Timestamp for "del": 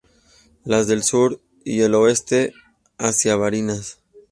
0.87-1.03